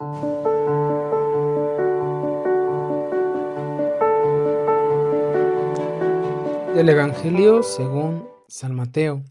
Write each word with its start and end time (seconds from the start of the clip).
Del 0.00 0.08
Evangelio 6.88 7.64
según 7.64 8.28
San 8.46 8.76
Mateo. 8.76 9.24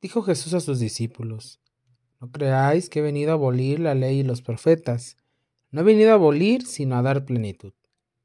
Dijo 0.00 0.22
Jesús 0.22 0.54
a 0.54 0.60
sus 0.60 0.80
discípulos, 0.80 1.60
No 2.18 2.32
creáis 2.32 2.88
que 2.88 3.00
he 3.00 3.02
venido 3.02 3.32
a 3.32 3.34
abolir 3.34 3.80
la 3.80 3.94
ley 3.94 4.20
y 4.20 4.22
los 4.22 4.40
profetas. 4.40 5.18
No 5.70 5.82
he 5.82 5.84
venido 5.84 6.12
a 6.12 6.14
abolir, 6.14 6.64
sino 6.64 6.96
a 6.96 7.02
dar 7.02 7.26
plenitud. 7.26 7.74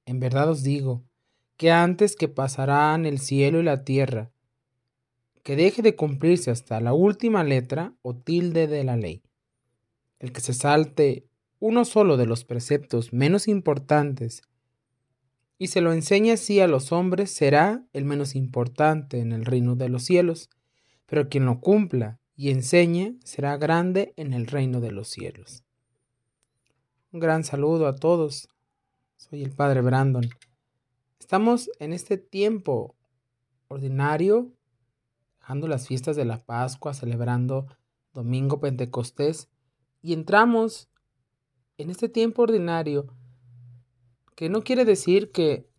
En 0.06 0.22
verdad 0.22 0.50
os 0.50 0.64
digo, 0.64 1.04
que 1.58 1.72
antes 1.72 2.16
que 2.16 2.30
pasarán 2.30 3.06
el 3.06 3.20
cielo 3.20 3.60
y 3.60 3.64
la 3.64 3.84
tierra, 3.84 4.32
que 5.44 5.58
deje 5.58 5.82
de 5.82 5.98
cumplirse 5.98 6.52
hasta 6.52 6.80
la 6.80 6.94
última 6.94 7.44
letra 7.44 7.94
o 8.02 8.16
tilde 8.16 8.68
de 8.68 8.86
la 8.86 8.96
ley. 8.96 9.24
El 10.20 10.32
que 10.32 10.40
se 10.40 10.54
salte 10.54 11.28
uno 11.66 11.86
solo 11.86 12.18
de 12.18 12.26
los 12.26 12.44
preceptos 12.44 13.14
menos 13.14 13.48
importantes 13.48 14.42
y 15.58 15.68
se 15.68 15.80
lo 15.80 15.94
enseña 15.94 16.34
así 16.34 16.60
a 16.60 16.68
los 16.68 16.92
hombres, 16.92 17.32
será 17.32 17.86
el 17.94 18.04
menos 18.04 18.36
importante 18.36 19.20
en 19.20 19.32
el 19.32 19.46
reino 19.46 19.78
de 19.78 19.88
los 19.88 20.04
cielos, 20.04 20.50
pero 21.06 21.30
quien 21.30 21.46
lo 21.46 21.62
cumpla 21.62 22.20
y 22.36 22.50
enseñe 22.50 23.18
será 23.24 23.56
grande 23.56 24.14
en 24.18 24.34
el 24.34 24.48
reino 24.48 24.82
de 24.82 24.92
los 24.92 25.08
cielos. 25.08 25.64
Un 27.14 27.22
gran 27.22 27.46
saludo 27.46 27.88
a 27.88 27.96
todos. 27.96 28.50
Soy 29.16 29.42
el 29.42 29.52
Padre 29.52 29.80
Brandon. 29.80 30.28
Estamos 31.18 31.72
en 31.80 31.94
este 31.94 32.18
tiempo 32.18 32.94
ordinario, 33.70 34.52
dejando 35.40 35.70
las 35.70 35.88
fiestas 35.88 36.18
de 36.18 36.26
la 36.26 36.40
Pascua, 36.40 36.94
celebrando 36.94 37.68
Domingo 38.12 38.60
Pentecostés, 38.60 39.48
y 40.02 40.12
entramos 40.12 40.90
en 41.84 41.90
este 41.90 42.08
tiempo 42.08 42.44
ordinario 42.44 43.14
que 44.38 44.48
no 44.48 44.64
quiere 44.64 44.86
decir 44.86 45.34
que 45.34 45.70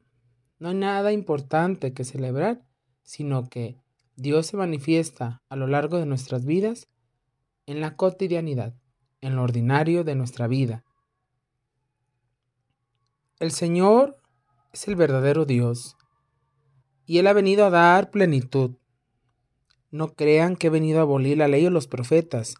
no 0.59 0.69
hay 0.69 0.75
nada 0.75 1.13
importante 1.13 1.95
que 1.95 2.05
celebrar, 2.05 2.63
sino 3.03 3.49
que 3.49 3.81
Dios 4.15 4.47
se 4.47 4.59
manifiesta 4.59 5.43
a 5.49 5.57
lo 5.57 5.67
largo 5.67 5.97
de 5.97 6.05
nuestras 6.05 6.45
vidas 6.45 6.89
en 7.65 7.81
la 7.81 7.97
cotidianidad, 7.97 8.75
en 9.23 9.35
lo 9.35 9.45
ordinario 9.45 10.05
de 10.05 10.15
nuestra 10.15 10.47
vida. 10.47 10.85
El 13.41 13.51
Señor 13.51 14.19
es 14.75 14.87
el 14.87 14.97
verdadero 14.97 15.47
Dios 15.47 15.97
y 17.07 17.17
Él 17.17 17.27
ha 17.29 17.33
venido 17.33 17.65
a 17.65 17.71
dar 17.71 18.11
plenitud. 18.11 18.77
No 19.91 20.13
crean 20.13 20.57
que 20.57 20.67
he 20.67 20.71
venido 20.71 20.99
a 20.99 21.03
abolir 21.03 21.39
la 21.39 21.49
ley 21.49 21.65
o 21.65 21.71
los 21.71 21.87
profetas, 21.87 22.57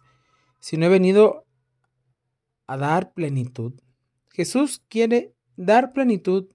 sino 0.59 0.87
he 0.87 0.89
venido 0.89 1.44
a 2.67 2.77
dar 2.77 3.13
plenitud. 3.13 3.73
Jesús 4.31 4.83
quiere 4.89 5.33
dar 5.55 5.93
plenitud 5.93 6.49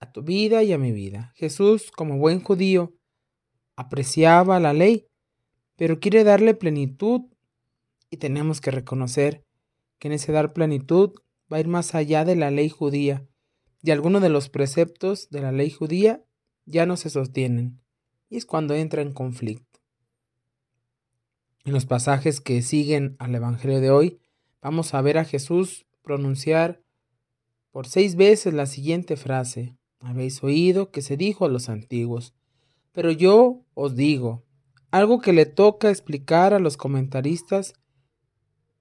a 0.00 0.10
tu 0.10 0.22
vida 0.22 0.62
y 0.62 0.72
a 0.72 0.78
mi 0.78 0.92
vida. 0.92 1.32
Jesús, 1.36 1.90
como 1.92 2.18
buen 2.18 2.40
judío, 2.40 2.94
apreciaba 3.76 4.58
la 4.60 4.72
ley, 4.72 5.06
pero 5.76 6.00
quiere 6.00 6.24
darle 6.24 6.54
plenitud 6.54 7.22
y 8.10 8.16
tenemos 8.16 8.60
que 8.60 8.70
reconocer 8.70 9.44
que 9.98 10.08
en 10.08 10.14
ese 10.14 10.32
dar 10.32 10.52
plenitud 10.52 11.14
va 11.52 11.58
a 11.58 11.60
ir 11.60 11.68
más 11.68 11.94
allá 11.94 12.24
de 12.24 12.36
la 12.36 12.50
ley 12.50 12.68
judía 12.68 13.26
y 13.82 13.90
algunos 13.90 14.22
de 14.22 14.28
los 14.28 14.48
preceptos 14.48 15.28
de 15.30 15.42
la 15.42 15.52
ley 15.52 15.70
judía 15.70 16.24
ya 16.64 16.86
no 16.86 16.96
se 16.96 17.10
sostienen 17.10 17.80
y 18.28 18.36
es 18.36 18.46
cuando 18.46 18.74
entra 18.74 19.02
en 19.02 19.12
conflicto. 19.12 19.80
En 21.64 21.72
los 21.72 21.86
pasajes 21.86 22.40
que 22.40 22.62
siguen 22.62 23.14
al 23.18 23.34
Evangelio 23.34 23.80
de 23.80 23.90
hoy, 23.90 24.21
vamos 24.62 24.94
a 24.94 25.02
ver 25.02 25.18
a 25.18 25.24
Jesús 25.24 25.84
pronunciar 26.02 26.82
por 27.72 27.86
seis 27.86 28.16
veces 28.16 28.54
la 28.54 28.66
siguiente 28.66 29.16
frase. 29.16 29.76
Habéis 30.00 30.42
oído 30.42 30.90
que 30.90 31.02
se 31.02 31.16
dijo 31.16 31.44
a 31.44 31.48
los 31.48 31.68
antiguos, 31.68 32.34
pero 32.92 33.10
yo 33.10 33.64
os 33.74 33.96
digo, 33.96 34.44
algo 34.90 35.20
que 35.20 35.32
le 35.32 35.46
toca 35.46 35.90
explicar 35.90 36.54
a 36.54 36.58
los 36.58 36.76
comentaristas 36.76 37.74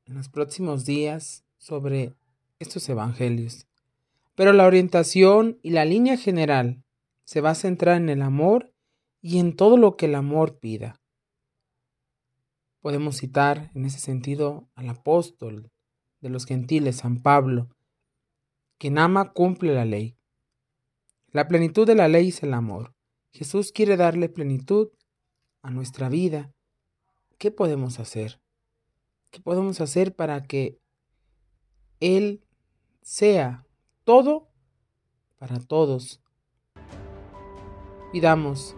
en 0.06 0.16
los 0.16 0.30
próximos 0.30 0.86
días 0.86 1.46
sobre 1.58 2.16
estos 2.60 2.88
evangelios. 2.90 3.68
Pero 4.36 4.54
la 4.54 4.66
orientación 4.66 5.60
y 5.62 5.72
la 5.72 5.86
línea 5.86 6.18
general 6.18 6.84
se 7.24 7.42
va 7.42 7.52
a 7.52 7.56
centrar 7.56 7.98
en 7.98 8.10
el 8.10 8.22
amor 8.22 8.74
y 9.22 9.40
en 9.40 9.56
todo 9.56 9.78
lo 9.78 9.96
que 9.96 10.08
el 10.08 10.16
amor 10.16 10.60
pida. 10.60 11.00
Podemos 12.82 13.18
citar 13.18 13.70
en 13.76 13.86
ese 13.86 14.00
sentido 14.00 14.68
al 14.74 14.90
apóstol 14.90 15.72
de 16.22 16.30
los 16.30 16.46
gentiles, 16.46 16.98
San 16.98 17.22
Pablo, 17.22 17.70
quien 18.78 18.98
ama 18.98 19.34
cumple 19.34 19.74
la 19.74 19.86
ley. 19.86 20.16
La 21.32 21.48
plenitud 21.48 21.86
de 21.86 21.96
la 21.96 22.08
ley 22.08 22.30
es 22.30 22.44
el 22.44 22.54
amor. 22.54 22.94
Jesús 23.32 23.72
quiere 23.72 23.98
darle 23.98 24.30
plenitud 24.30 24.90
a 25.62 25.72
nuestra 25.72 26.10
vida. 26.10 26.52
¿Qué 27.38 27.52
podemos 27.52 28.00
hacer? 28.00 28.42
¿Qué 29.32 29.40
podemos 29.40 29.82
hacer 29.82 30.16
para 30.16 30.44
que 30.44 30.78
Él 32.00 32.44
sea 33.02 33.66
todo 34.04 34.50
para 35.38 35.60
todos? 35.60 36.22
Pidamos 38.12 38.76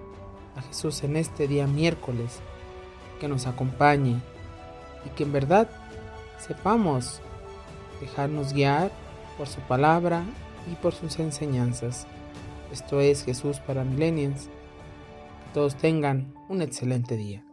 a 0.55 0.61
Jesús 0.61 1.03
en 1.03 1.15
este 1.15 1.47
día 1.47 1.65
miércoles 1.65 2.39
que 3.19 3.27
nos 3.27 3.47
acompañe 3.47 4.21
y 5.05 5.09
que 5.15 5.23
en 5.23 5.31
verdad 5.31 5.69
sepamos 6.37 7.21
dejarnos 8.03 8.53
guiar 8.53 8.91
por 9.37 9.47
su 9.47 9.59
palabra 9.61 10.23
y 10.71 10.75
por 10.75 10.93
sus 10.93 11.19
enseñanzas. 11.19 12.07
Esto 12.71 13.01
es 13.01 13.23
Jesús 13.23 13.59
para 13.59 13.83
Millennials. 13.83 14.45
Que 14.45 15.53
todos 15.53 15.75
tengan 15.75 16.33
un 16.49 16.61
excelente 16.61 17.17
día. 17.17 17.43